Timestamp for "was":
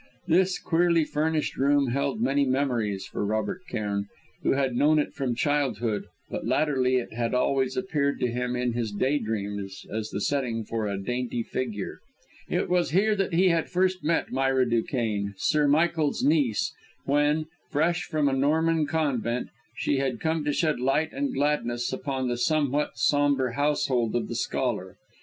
12.67-12.89